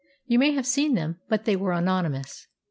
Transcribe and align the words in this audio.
You 0.25 0.39
may 0.39 0.53
have 0.53 0.65
seen 0.65 0.95
them, 0.95 1.19
but 1.29 1.45
they 1.45 1.55
were 1.55 1.73
anonymous. 1.73 2.47